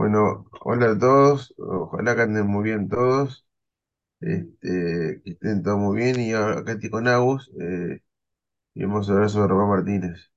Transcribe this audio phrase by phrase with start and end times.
[0.00, 3.44] Bueno, hola a todos, ojalá que anden muy bien todos,
[4.20, 8.00] este, que estén todos muy bien y ahora acá estoy con Agus eh,
[8.72, 10.32] y vamos a hablar sobre Román Martínez.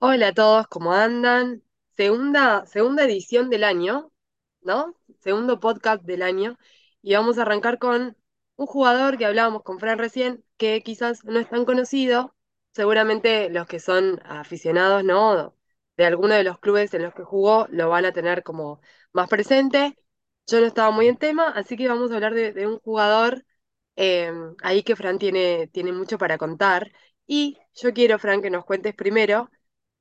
[0.00, 1.62] Hola a todos, ¿cómo andan?
[1.96, 4.12] Segunda, segunda edición del año,
[4.60, 4.94] ¿no?
[5.20, 6.58] Segundo podcast del año.
[7.00, 8.18] Y vamos a arrancar con
[8.56, 12.36] un jugador que hablábamos con Fran recién, que quizás no es tan conocido.
[12.72, 15.57] Seguramente los que son aficionados, ¿no?
[15.98, 18.80] De alguno de los clubes en los que jugó lo van a tener como
[19.12, 19.96] más presente.
[20.48, 23.44] Yo no estaba muy en tema, así que vamos a hablar de, un jugador
[23.96, 26.92] eh, ahí que Fran tiene, tiene mucho para contar.
[27.26, 29.50] Y yo quiero, Fran, que nos cuentes primero.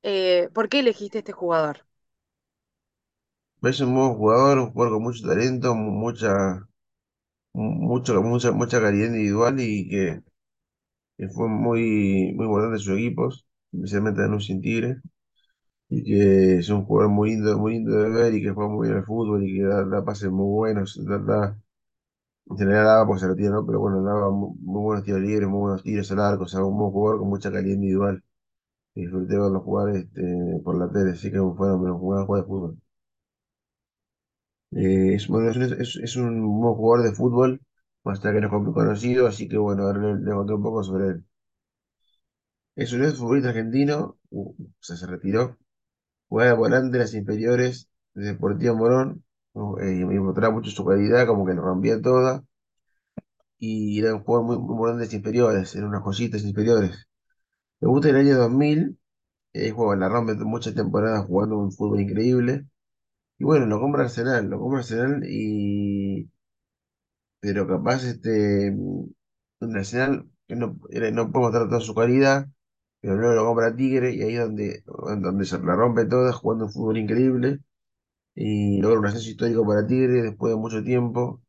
[0.04, 1.86] Eh, ¿por qué elegiste este jugador?
[3.62, 6.68] Es un buen jugador, un jugador con mucho talento, mu- mucha,
[7.54, 10.22] mu- mucho, mucha, mucha calidad individual y que,
[11.34, 14.98] fue muy, muy importante en sus equipos, especialmente en Luz Tigre,
[15.90, 18.88] y que es un jugador muy lindo, muy lindo de ver y que juega muy
[18.88, 21.59] bien al fútbol y que da, pases muy buenos, da, da-
[22.50, 23.66] En general daba porque se retira, ¿no?
[23.66, 26.64] Pero bueno, daba mu- muy, buenos tiros libres, muy buenos tiros al arco, o sea,
[26.64, 28.23] un buen jugador con mucha calidad individual.
[28.95, 32.78] Disfruté verlo jugar este, por la tele, así que fueron pero jugar jugar de fútbol.
[34.72, 37.62] Eh, es, bueno, es, es, un buen jugador de fútbol,
[38.06, 40.84] allá que no es muy conocido, así que bueno, ahora le, le conté un poco
[40.84, 41.25] sobre él.
[42.84, 43.95] Es un ex futbolista argentino,
[44.30, 45.58] uh, o sea, se retiró,
[46.30, 49.23] de volante en las inferiores de Deportivo Morón,
[49.81, 52.44] eh, y mostraba mucho su calidad, como que lo rompía toda,
[53.59, 57.08] y era un jugador muy, muy bueno en las inferiores, eran unas joyitas inferiores.
[57.81, 59.00] Me gusta el año 2000,
[59.53, 62.67] eh, juega en la Roma muchas temporadas jugando un fútbol increíble.
[63.39, 66.30] Y bueno, lo compra Arsenal, lo compra Arsenal y...
[67.39, 68.72] Pero capaz este...
[68.72, 72.47] Un Arsenal no, era- no puede mostrar toda su calidad,
[73.11, 74.83] pero luego lo compra Tigre y ahí es donde,
[75.22, 77.59] donde se la rompe toda jugando un fútbol increíble.
[78.36, 81.41] Y logra un ascenso histórico para Tigre después de mucho tiempo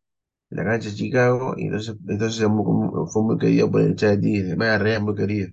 [0.51, 1.55] en la cancha de Chicago.
[1.59, 2.47] Y entonces, entonces
[3.13, 5.51] fue muy querido por el hincha de Tigre, además Real muy querido.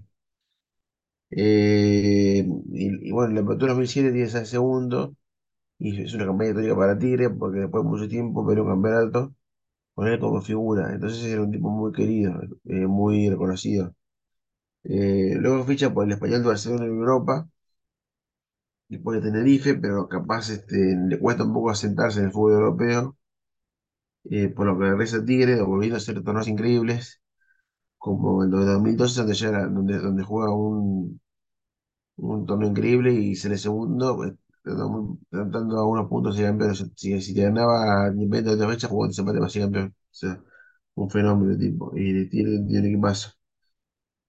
[1.31, 5.15] Eh, y, y bueno, la apertura 2007 tiene ese segundo,
[5.79, 9.35] y es una campaña histórica para Tigre, porque después de mucho tiempo pero un campeonato
[9.95, 10.93] con él como figura.
[10.93, 13.95] Entonces era un tipo muy querido, eh, muy reconocido.
[14.85, 17.47] Eh, luego ficha por el Español de Barcelona en Europa,
[18.89, 23.15] después de Tenerife, pero capaz este, le cuesta un poco asentarse en el fútbol europeo,
[24.25, 27.21] eh, por lo que regresa Tigre, volviendo a hacer torneos increíbles,
[27.99, 31.21] como el de 2012, donde, ya era- donde, donde juega un
[32.17, 36.49] un torneo increíble y sale segundo, pues, tratando muy- tratando a unos puntos de ser
[36.51, 36.75] campeón.
[36.95, 39.95] Si, si te ganaba Independiente de otra fecha, jugando ese empate para ser campeón.
[39.97, 40.43] O sea,
[40.95, 41.91] un fenómeno de tipo.
[41.95, 43.33] Y tiene, tiene que pasa.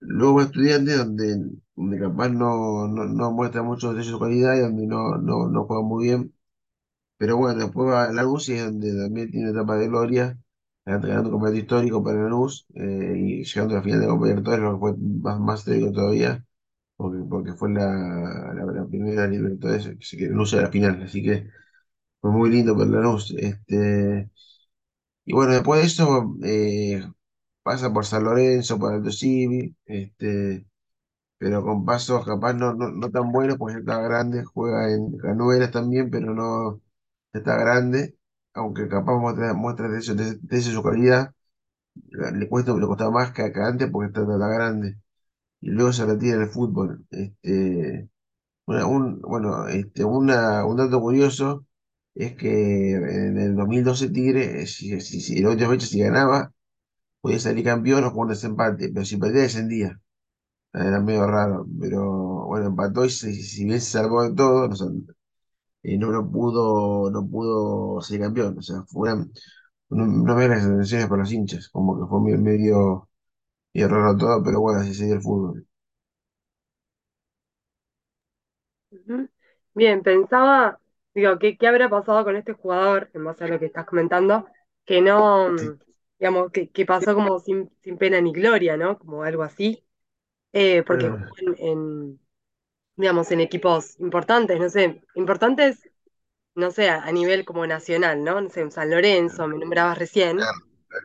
[0.00, 4.86] Luego estudiantes donde, donde capaz no, no, no muestra mucho de su calidad y donde
[4.86, 6.34] no, no, no juega muy bien.
[7.18, 10.38] Pero bueno, después va a Lanús y es donde también tiene etapa de gloria,
[10.84, 14.72] ganando campeonato histórico para Lanús eh, y llegando a la final de Copa Libertadores, lo
[14.74, 16.44] que fue más, más histórico todavía
[16.96, 17.86] porque, porque fue la,
[18.54, 21.48] la, la primera Libertadores que quedó a la final, así que
[22.20, 23.32] fue muy lindo para Lanús.
[23.38, 24.30] Este,
[25.24, 27.04] y bueno, después de eso eh,
[27.66, 30.66] pasa por San Lorenzo, por Alto Civi, este,
[31.38, 35.70] pero con pasos capaz no, no, no tan buenos, porque estaba grande, juega en Canuelas
[35.72, 36.82] también, pero no
[37.32, 38.16] está grande,
[38.54, 41.34] aunque capaz muestra, de eso, de, eso su calidad,
[42.34, 44.98] le cuesta, le costaba más que, que antes porque está tan grande.
[45.62, 47.06] Y luego se retira del fútbol.
[47.10, 48.10] Este,
[48.66, 51.66] Una- un, bueno, este, una, un dato curioso
[52.14, 56.52] es que en el 2012 Tigre, si, si, si, la última fecha si ganaba,
[57.26, 60.00] podía salir campeón o jugar un desempate, pero si perdía descendía.
[60.74, 64.76] Era medio raro, pero bueno, empató y si, si bien se salvó de todo, no,
[65.82, 68.58] eh, no, no pudo, no pudo ser campeón.
[68.58, 69.26] O sea, fue una,
[69.90, 73.08] una, una mera sensaciones para los hinchas, como que fue medio, medio,
[73.74, 75.66] medio raro todo, pero bueno, así se dio el fútbol.
[78.90, 79.28] Ujú.
[79.74, 80.80] Bien, pensaba,
[81.14, 84.46] digo, ¿qué, qué habrá pasado con este jugador, en base a lo que estás comentando,
[84.84, 85.76] que no, Sí,
[86.18, 88.98] digamos, que, que pasó como sin, sin pena ni gloria, ¿no?
[88.98, 89.84] Como algo así,
[90.52, 92.20] eh, porque jugó en, en,
[92.96, 95.90] digamos, en equipos importantes, no sé, importantes,
[96.56, 98.40] no sé, a, a nivel como nacional, ¿no?
[98.42, 100.50] No sé, un San Lorenzo, me nombrabas recién.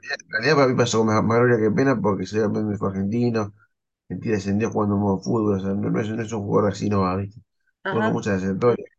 [0.10, 2.90] En realidad para mí pasó con más, más gloria que pena porque soy campeón fue
[2.90, 3.54] argentino,
[4.10, 6.72] Argentina descendió jugando un modo fútbol, o sea, no, no es, no es un jugador
[6.72, 7.42] así, no va, ¿viste?
[7.88, 8.90] Con muchas trayectorias.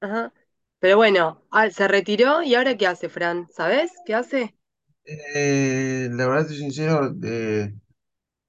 [0.00, 0.32] ajá.
[0.78, 3.48] Pero bueno, ah, se retiró y ahora ¿qué hace, Fran?
[3.50, 4.54] ¿Sabés qué hace?
[5.06, 7.74] Eh, la verdad, estoy sincero, eh,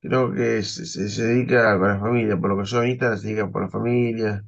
[0.02, 3.18] creo que se, se- se dedica con la familia, por lo que yo he visto,
[3.18, 4.46] se dedica por la familia,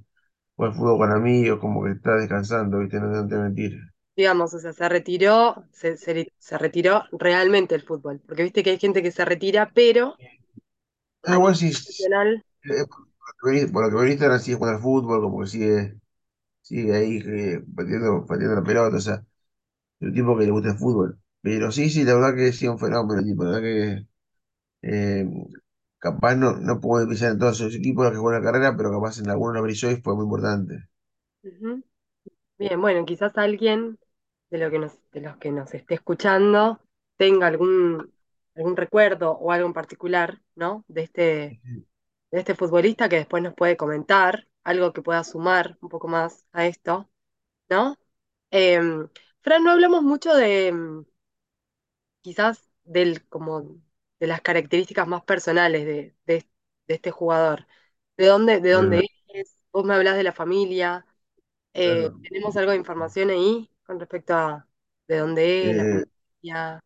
[0.55, 2.99] juega fútbol con amigos, como que está descansando, ¿viste?
[3.01, 3.79] No, te voy a mentir.
[4.17, 8.71] Digamos, o sea, se retiró, se, se, se retiró realmente el fútbol, porque viste que
[8.71, 10.19] hay gente que se retira, pero
[11.23, 14.03] Ah, a igual nivel sí, profesional, eh, por lo que vi- por lo que veo
[14.05, 15.99] en Instagram sigue jugando al fútbol, como que sigue,
[16.61, 19.15] sigue ahí eh, pateando, pateando la pelota, o sea,
[19.99, 21.19] es un tipo que le gusta el fútbol.
[21.47, 24.07] Pero sí, sí, la verdad que sí un fenómeno, tipo, la verdad que
[24.83, 25.25] eh,
[25.99, 28.91] capaz no, no puedo pensar en todos esos equipos los que juegan la carrera, pero
[28.91, 30.89] capaz en alguno lo brilló y fue muy importante.
[31.43, 31.83] ujú.
[32.59, 33.99] Bien, bueno, quizás alguien
[34.51, 36.81] de, lo que nos, de los que nos esté escuchando
[37.17, 38.13] tenga algún,
[38.55, 40.85] algún recuerdo o algo en particular, ¿no?
[40.89, 41.23] De este,
[42.31, 46.45] de este futbolista que después nos puede comentar, algo que pueda sumar un poco más
[46.53, 47.09] a esto,
[47.69, 47.97] ¿no?
[48.51, 49.09] Em,
[49.41, 51.05] Fran, no hablamos mucho de
[52.27, 53.61] quizás del, como,
[54.19, 56.47] de las características más personales de, de,
[56.87, 57.67] de este jugador.
[58.17, 59.55] ¿De dónde, de dónde es?
[59.71, 61.05] Vos me hablás de la familia.
[61.73, 62.19] Eh, claro.
[62.23, 64.69] ¿tenemos algo de información ahí con respecto a
[65.07, 66.03] de dónde es, la Eh,
[66.41, 66.83] familia?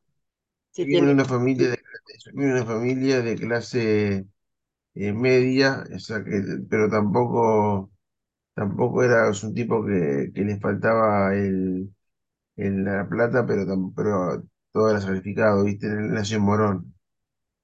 [0.71, 1.11] Si viene tiene...
[1.11, 1.79] una familia de,
[2.33, 4.27] una familia de clase
[4.95, 7.91] eh, media, o sea que, pero tampoco,
[8.55, 11.93] tampoco era un tipo que, que le faltaba el,
[12.57, 13.65] el- la plata, pero,
[13.95, 15.87] pero todo era sacrificado, ¿viste?
[15.87, 16.93] Él nació en Morón,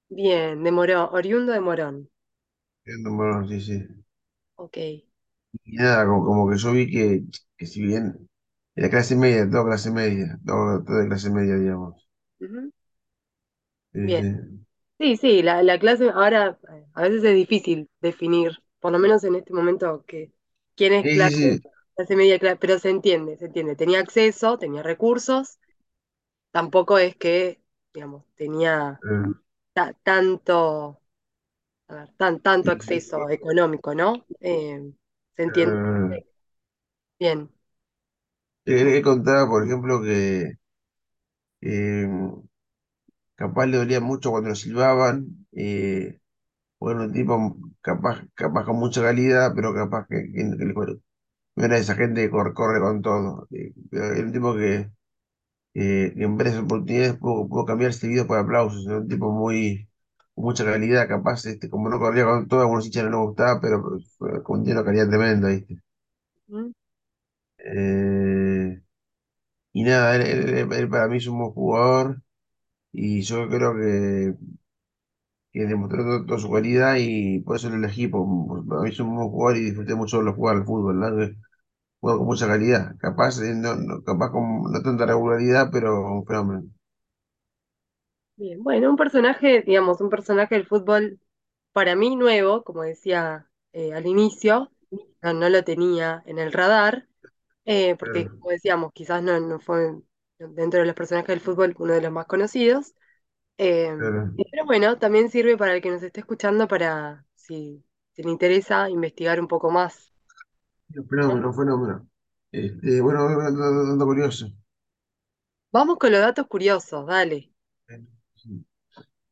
[0.09, 2.09] Bien, de Morón, oriundo de Morón.
[2.85, 3.77] en Morón, sí, sí.
[4.55, 4.77] Ok.
[5.65, 7.23] Y nada, como, como que yo vi que,
[7.57, 8.27] que si bien
[8.75, 12.07] era clase media, todo clase media, todo, todo de clase media, digamos.
[12.41, 12.71] Ujú.
[13.93, 14.23] Sí, Bien.
[14.23, 14.65] sí.
[14.99, 19.23] Sí, sí, la, la clase ahora eh, a veces es difícil definir, por lo menos
[19.25, 20.31] en este momento, que
[20.75, 21.63] quién es Sí, sí, clase, sí.
[21.95, 23.75] clase media, cla- pero se entiende, se entiende.
[23.77, 25.59] Tenía acceso, tenía recursos,
[26.57, 27.61] tampoco es que,
[27.93, 29.33] digamos, tenía Eh,
[29.73, 31.01] ta- tanto,
[31.89, 32.71] a ver, tan, tanto sí.
[32.71, 34.27] acceso económico, ¿no?
[34.41, 34.93] Eh,
[35.35, 35.79] se entiende.
[36.05, 36.19] Eh,
[37.19, 37.51] Bien.
[38.65, 40.53] él, contaba, por ejemplo, que
[41.61, 42.07] eh,
[43.35, 46.19] capaz le dolía mucho cuando lo silbaban, eh,
[46.79, 50.73] bueno, un tipo capaz, capaz con mucha calidad, pero capaz que, que- que le-
[51.57, 53.47] no era esa gente que corre, corre con todo.
[53.51, 54.91] eh, pero era un tipo que,
[56.15, 59.89] que en varias oportunidades pudo, pudo cambiar este video por aplausos, era un tipo muy,
[60.35, 63.61] con mucha calidad, capaz, este, como no corría con todo, algunos hinchas no les gustaba,
[63.61, 63.83] pero
[64.17, 65.81] fue con una calidad tremenda, ¿viste?
[66.47, 66.71] ¿Mm?
[67.59, 68.81] Eh,
[69.73, 72.23] y nada, él, él- él para mí es un buen jugador
[72.93, 74.35] y yo creo que
[75.51, 78.99] que demostró to- toda su calidad y por eso lo elegí, porque para mí es
[78.99, 81.37] un buen jugador y disfruté mucho de jugar al fútbol.
[82.01, 86.25] Juega con mucha calidad, capaz, eh, no, no- capaz con no tanta regularidad, pero un
[86.25, 86.63] fenómeno.
[88.35, 88.61] Bien.
[88.63, 91.19] Bueno, un personaje, digamos, un personaje del fútbol
[91.71, 94.71] para mí nuevo, como decía eh, al inicio,
[95.21, 97.07] no, no lo tenía en el radar,
[97.65, 99.95] eh, porque Claro, como decíamos, quizás no, no fue
[100.39, 102.95] dentro de los personajes del fútbol uno de los más conocidos.
[103.59, 104.33] Eh, claro.
[104.51, 107.83] pero bueno, también sirve para el que nos esté escuchando para, si,
[108.13, 110.13] si le interesa, investigar un poco más.
[110.95, 111.33] Un ¿no?
[111.33, 112.07] fenómeno, un fenómeno.
[112.51, 114.51] Este, bueno, dato curioso.
[115.71, 117.53] Vamos con los datos curiosos, dale.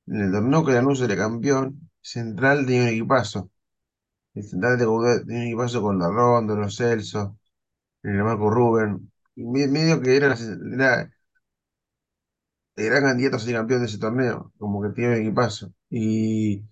[0.07, 3.49] En el torneo que Lanús era campeón, Central tenía un equipazo.
[4.35, 4.89] El Central tenía
[5.41, 7.37] un equipazo con la Ronda, los Celso,
[8.03, 9.11] el Marco Rubén.
[9.35, 10.35] Y me- medio que era,
[10.73, 11.11] era,
[12.75, 15.73] era candidato a ser campeón de ese torneo, como que tiene un equipazo.
[15.89, 16.63] Y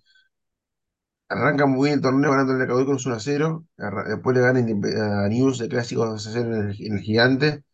[1.28, 3.66] Arranca muy bien el torneo ganando el Caudículos 1 a 0.
[3.78, 6.92] Arra- Después le gana Indep- a News de Clásico 2 a 0 en el, en
[6.94, 7.64] el Gigante.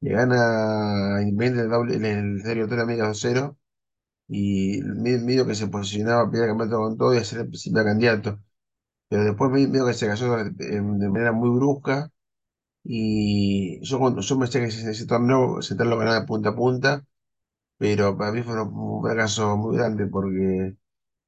[0.00, 3.58] Le gana a Independiente en el, doble- en el Serio Tour América 2 a 0.
[4.28, 7.40] Y me- medio que se posicionaba a pelear el campeonato con todo y a ser
[7.40, 8.40] el principal candidato.
[9.08, 12.10] Pero después me- medio que se cayó de, manera muy brusca.
[12.84, 17.06] Y yo, cuando, yo pensé que ese, ese torneo Central lo ganaba punta a punta.
[17.78, 20.76] Pero para mí fue un fracaso muy grande porque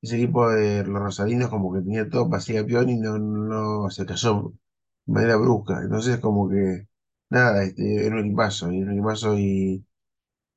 [0.02, 3.90] ese equipo de los Rosarinos como que tenía todo para ser campeón y no, no
[3.90, 4.52] se cayó
[5.06, 5.80] de manera brusca.
[5.82, 6.86] Entonces como que
[7.30, 9.84] nada, este, era un equipazo, y era un equipazo y,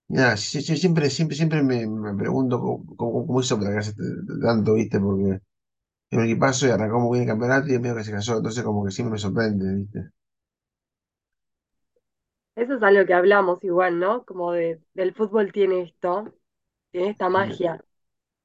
[0.09, 3.93] y nada, sí- siempre, siempre, siempre me, me pregunto cómo, cómo, cómo hizo para ganarse
[4.41, 4.99] tanto, ¿viste?
[4.99, 5.41] Porque
[6.11, 8.63] era un equipazo y arrancó muy bien el campeonato y medio que se cayó, entonces
[8.63, 10.11] como que siempre me sorprende, ¿viste?
[12.55, 14.23] Eso es algo que hablamos igual, ¿no?
[14.25, 16.33] Como de, del fútbol tiene esto,
[16.91, 17.83] tiene esta magia,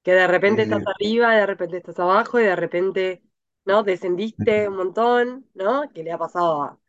[0.06, 3.24] que de repente estás Sí, arriba, de repente estás abajo y de repente,
[3.66, 3.84] ¿no?
[3.84, 5.92] Descendiste un montón, ¿no?
[5.94, 6.80] Que le ha pasado a,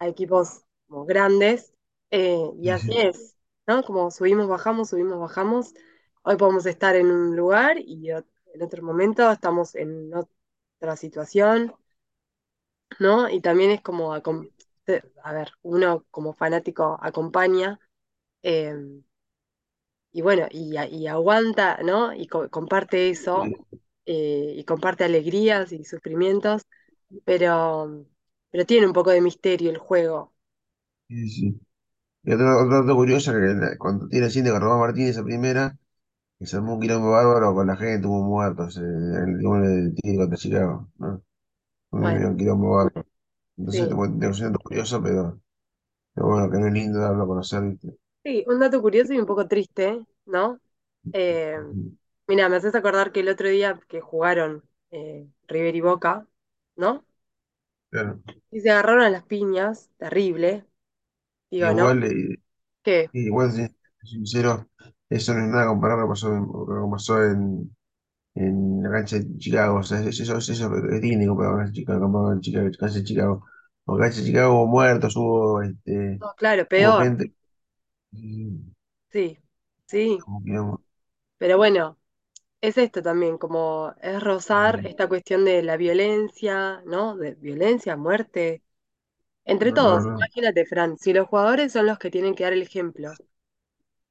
[0.00, 1.74] a equipos como grandes.
[2.12, 3.36] eh, y sí, así sí, es,
[3.68, 3.84] ¿no?
[3.84, 5.74] Como subimos, bajamos, subimos, bajamos.
[6.24, 11.74] Hoy podemos estar en un lugar y en otro momento estamos en otra situación.
[12.98, 13.28] ¿no?
[13.28, 17.78] Y también es como, eh, a ver, uno como fanático acompaña
[18.42, 18.74] eh,
[20.14, 20.78] y bueno, y,
[21.08, 22.14] aguanta, ¿no?
[22.14, 23.54] Y co- comparte eso,
[24.06, 26.64] eh, y comparte alegrías y sufrimientos,
[27.24, 28.06] pero,
[28.50, 30.34] pero tiene un poco de misterio el juego.
[31.08, 31.60] Sí, sí.
[32.24, 35.78] Y otro, dato curioso que cuando tiene el con Román Martínez a primera,
[36.38, 40.18] que se armó un quilombo bárbaro con la gente, hubo muertos, eh, el del Tigre
[40.18, 41.22] contra Chicago, ¿no?
[41.92, 43.06] Un, Bueno, un quilombo bárbaro.
[43.58, 44.04] Entonces, sí.
[44.42, 45.40] un dato curioso, pero,
[46.14, 47.98] pero bueno, que no es lindo darlo a conocer, ¿viste?
[48.24, 50.58] Sí, un dato curioso y un poco triste, ¿no?
[51.12, 51.58] Eh,
[52.26, 56.26] mira, me haces acordar que el otro día que jugaron eh, River y Boca,
[56.76, 57.04] ¿no?
[57.90, 58.20] Claro.
[58.50, 60.66] Y se agarraron a las piñas, terrible,
[61.50, 61.92] digo, ¿no?
[61.92, 62.38] Igual, eh,
[62.82, 63.10] ¿Qué?
[63.12, 64.68] igual, si soy sincero,
[65.08, 67.76] eso no es nada comparado a lo que pasó en, lo que pasó en,
[68.36, 69.78] en la cancha de Chicago.
[69.80, 72.40] O sea, eso, eso, eso es digno comparado con la cancha de Chicago, comparado
[72.80, 73.46] cancha de Chicago.
[73.84, 77.34] Porque en la cancha de Chicago hubo muertos, hubo, este, No, claro, hubo peor, gente.
[78.14, 78.72] Mm,
[79.10, 79.38] sí,
[79.86, 80.84] sí, Como que no,
[81.38, 81.98] pero bueno,
[82.60, 87.16] es esto también, como es rozar mm, esta cuestión de la violencia, ¿no?
[87.16, 88.62] De violencia, muerte,
[89.44, 90.06] entre todos.
[90.12, 93.18] Imagínate, Fran, si los jugadores son los que tienen que dar el ejemplo,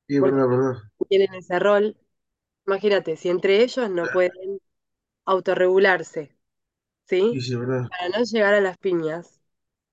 [0.07, 0.75] Sí, porque verdad, verdad.
[1.09, 1.97] tienen ese rol,
[2.67, 4.59] imagínate, si entre ellos no pueden
[5.25, 6.35] autorregularse,
[7.31, 7.41] Sí, ¿sí?
[7.41, 7.89] sí, verdad.
[7.89, 9.41] Para no llegar a las piñas,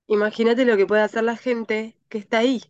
[0.07, 2.63] imagínate lo que puede hacer la gente que está ahí.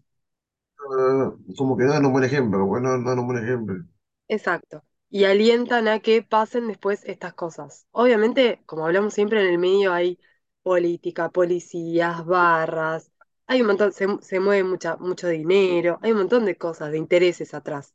[0.90, 1.40] No.
[1.58, 3.84] Como que dan un buen ejemplo, como que no, no dan un buen ejemplo.
[4.28, 4.84] Exacto.
[5.10, 7.88] Y alientan a que pasen después estas cosas.
[7.92, 10.20] Obviamente, como hablamos siempre en el medio, hay
[10.64, 13.12] política, policías, barras,
[13.48, 16.98] hay un montón, se, se mueve mucha, mucho dinero, hay un montón de cosas, de
[16.98, 17.94] intereses atrás.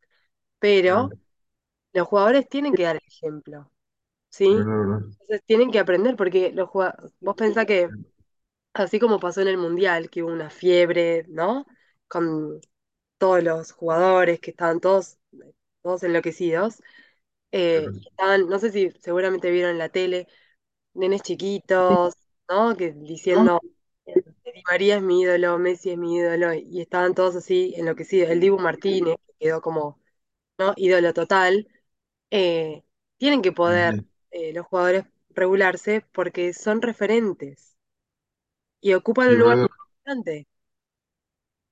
[0.60, 1.18] Pero Claro,
[1.94, 3.72] los jugadores tienen que dar el ejemplo,
[4.30, 4.70] ¿sí?
[5.20, 7.90] Entonces tienen que aprender, porque los jugad- vos pensás que,
[8.74, 11.66] así como pasó en el Mundial, que hubo una fiebre, ¿no?
[12.08, 12.60] Con
[13.18, 15.18] todos los jugadores que estaban todos,
[15.82, 16.82] todos enloquecidos
[17.52, 20.28] eh, Claro, estaban, no sé si seguramente vieron en la tele,
[20.94, 22.14] nenes chiquitos,
[22.48, 22.76] ¿no?
[22.76, 23.60] Que diciendo,
[24.44, 28.30] Di María es mi ídolo, Messi es mi ídolo, y estaban todos así enloquecidos.
[28.30, 30.00] El Dibu Martínez, que quedó como,
[30.58, 30.74] ¿no?
[30.76, 31.68] Ídolo total.
[32.30, 32.84] Eh,
[33.18, 37.76] tienen que poder eh, los jugadores regularse porque son referentes
[38.80, 39.66] y ocupan Sí, un lugar verdad.
[40.04, 40.46] importante.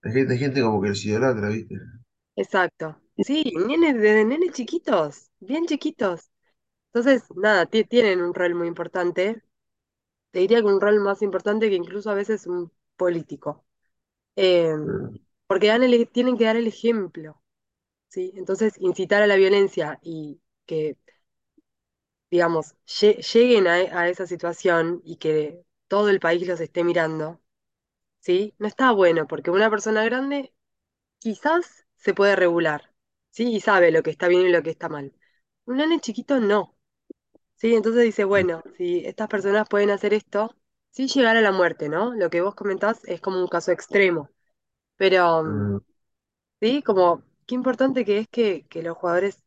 [0.04, 1.74] Hay gente, hay gente como que los idolatra, ¿viste?
[2.36, 3.00] Exacto.
[3.18, 6.30] Sí, nenes, desde nenes chiquitos, bien chiquitos.
[6.92, 9.42] Entonces, nada, ti- tienen un rol muy importante
[10.32, 13.64] te diría que un rol más importante que incluso a veces un político,
[14.36, 15.12] Eh, Claro,
[15.48, 17.42] porque dan el- tienen que dar el ejemplo,
[18.08, 18.32] ¿sí?
[18.36, 20.96] Entonces, incitar a la violencia y que,
[22.30, 27.40] digamos, lle- lleguen a, a esa situación y que todo el país los esté mirando,
[28.24, 28.54] ¿sí?
[28.58, 30.54] No está bueno, porque una persona grande
[31.20, 32.92] quizás se puede regular,
[33.30, 33.52] ¿sí?
[33.56, 35.12] Y sabe lo que está bien y lo que está mal.
[35.66, 36.76] Un nene chiquito no.
[37.56, 40.54] Sí, entonces dice, bueno, si estas personas pueden hacer esto,
[40.90, 42.14] sin llegar a la muerte, ¿no?
[42.14, 44.30] Lo que vos comentás es como un caso extremo,
[44.96, 45.80] pero mm,
[46.60, 49.42] sí, como qué importante que es que, que los jugadores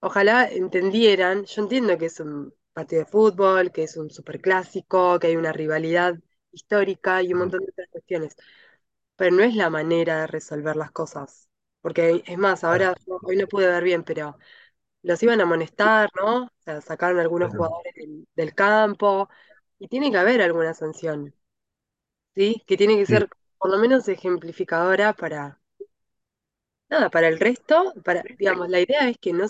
[0.00, 5.28] ojalá entendieran, yo entiendo que es un partido de fútbol, que es un superclásico, que
[5.28, 6.16] hay una rivalidad
[6.52, 8.36] histórica y un montón de otras cuestiones,
[9.16, 11.48] pero no es la manera de resolver las cosas,
[11.82, 14.38] porque es más, ahora hoy no pude ver bien, pero
[15.02, 16.44] los iban a amonestar, ¿no?
[16.46, 17.54] O sea, sacaron algunos claro.
[17.54, 19.28] jugadores del, del campo
[19.78, 21.34] y tiene que haber alguna sanción,
[22.34, 22.62] ¿sí?
[22.66, 23.28] Que tiene que Sí, ser
[23.58, 25.60] por lo menos ejemplificadora para,
[26.88, 29.46] nada, para el resto, para, digamos, la idea es que no,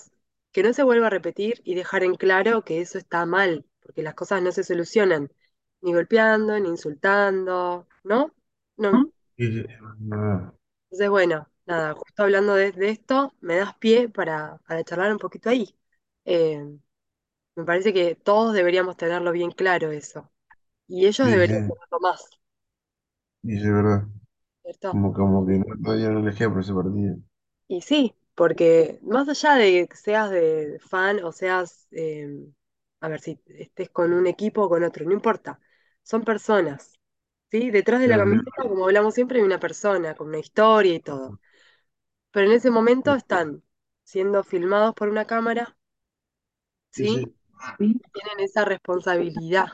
[0.53, 4.03] que no se vuelva a repetir y dejar en claro que eso está mal, porque
[4.03, 5.33] las cosas no se solucionan
[5.83, 8.35] ni golpeando, ni insultando, ¿no?
[8.77, 9.07] No.
[10.91, 15.19] Entonces, bueno, nada, justo hablando de, de esto, me das pie para, para charlar un
[15.19, 15.77] poquito ahí.
[16.25, 16.65] Eh,
[17.57, 20.31] Me parece que todos deberíamos tenerlo bien claro eso.
[20.89, 22.31] Y ellos sí, deberían sí, tenerlo más,
[23.43, 24.09] sí, sí, es verdad.
[24.63, 24.91] ¿cierto?
[24.91, 27.17] Como, como que no, no dieron el ejemplo ese partido.
[27.69, 32.29] Y sí, porque más allá de que seas de fan o seas, eh,
[33.01, 35.61] a ver, si estés con un equipo o con otro, no importa,
[36.03, 36.99] son personas,
[37.51, 37.71] ¿sí?
[37.71, 41.39] Detrás de la camiseta, como hablamos siempre, hay una persona con una historia y todo.
[42.33, 43.63] Pero en ese momento están
[44.05, 45.77] siendo filmados por una cámara,
[46.91, 47.33] sí, ¿sí?
[47.79, 49.69] sí, Tienen esa responsabilidad,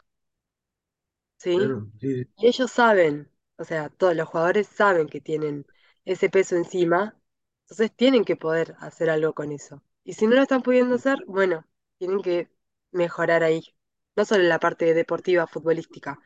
[1.36, 1.74] ¿sí?
[1.76, 5.66] claro, sí, sí, Y ellos saben, o sea, todos los jugadores saben que tienen
[6.06, 7.18] ese peso encima,
[7.62, 9.82] entonces tienen que poder hacer algo con eso.
[10.04, 11.66] Y si no lo están pudiendo hacer, bueno,
[11.98, 12.50] tienen que
[12.92, 13.75] mejorar ahí.
[14.16, 16.20] No solo en la parte deportiva, futbolística,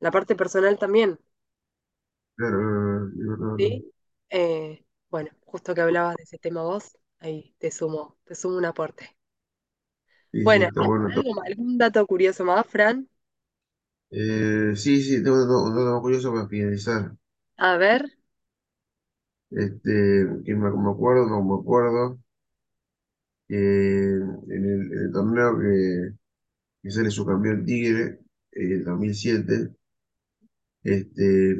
[0.00, 1.18] la parte personal también,
[2.36, 3.10] Claro.
[3.56, 3.92] ¿sí?
[4.30, 8.64] Eh, bueno, justo que hablabas de ese tema vos, ahí te sumo, te sumo un
[8.66, 9.16] aporte.
[10.32, 11.08] Sí, sí, Bueno, está bueno.
[11.08, 13.08] está- ¿algo más- ¿algún dato curioso más, Fran?
[14.10, 17.14] Eh, sí, sí, tengo un dato un dato curioso para finalizar.
[17.58, 18.02] A ver,
[19.50, 19.90] Este,
[20.44, 22.18] que me, me acuerdo, no me acuerdo,
[23.48, 25.58] que en el, en el torneo
[26.84, 28.20] que, sale su campeón Tigre,
[28.52, 29.70] en el 2007,
[30.84, 31.56] este,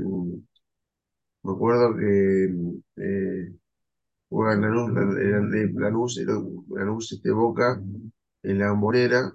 [1.43, 2.45] me acuerdo que
[2.97, 3.55] eh,
[4.29, 6.21] juega Lanús, Lan- Lan- Lanús,
[6.71, 7.83] Lanús este, Boca
[8.45, 9.33] en la Bombonera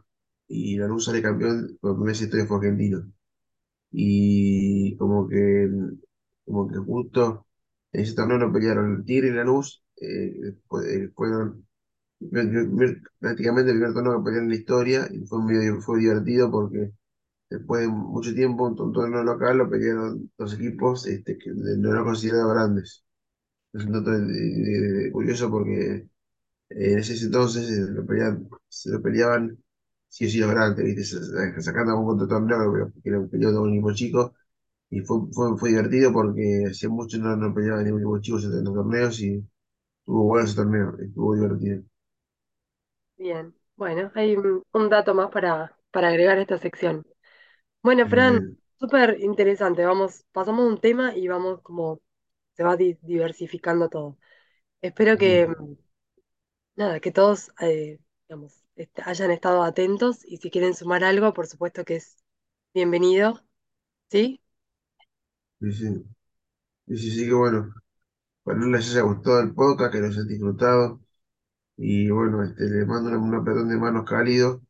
[0.47, 3.11] y Lanús sale campeón por primera vez historia fue argentino.
[3.91, 5.69] Y como que,
[6.45, 7.47] como que justo
[7.93, 10.55] en ese torneo no pelearon el Tigre y Lanús, eh,
[10.87, 11.67] eh, fueron
[13.19, 16.91] prácticamente el primer torneo que pelearon en la historia y fue, medio, fue divertido porque
[17.49, 21.91] después de mucho tiempo un, un torneo local lo pelearon dos equipos este, que no
[21.91, 23.05] eran considerados grandes.
[23.73, 24.11] Es un dato
[25.13, 26.07] curioso porque
[26.69, 29.57] en ese entonces eh, lo peleaban, se lo peleaban
[30.09, 31.03] sí o sí los grandes, ¿viste?
[31.05, 34.35] Sa- Sacando algún otro torneo que un periodo de un equipo chico
[34.91, 38.39] y fue, fue, fue divertido porque hacía mucho no, no peleaban ni un equipo chico
[38.39, 39.35] en los torneos y
[40.01, 41.83] estuvo bueno ese torneo, estuvo divertido.
[43.19, 47.05] Bien, bueno, hay un, un dato más para, para agregar a esta sección.
[47.83, 52.01] Bueno, Fran, Bien, súper interesante, vamos, pasamos un tema y vamos como
[52.55, 54.17] se va di- diversificando todo.
[54.81, 55.79] Espero que, bien.
[56.75, 61.47] nada, que todos, eh, digamos, est- hayan estado atentos y si quieren sumar algo, por
[61.47, 62.17] supuesto que es
[62.73, 63.43] bienvenido,
[64.11, 64.41] ¿sí?
[65.61, 65.87] Sí, sí,
[66.87, 67.73] sí, sí, sí, que bueno,
[68.45, 71.01] bueno, les haya gustado el podcast, que los hayan disfrutado
[71.79, 74.61] y bueno, este, les mando un apretón de manos cálido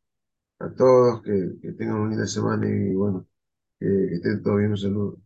[0.60, 3.26] a todos, que, que tengan una linda semana y bueno,
[3.80, 5.18] que, que estén todos bien, un saludo.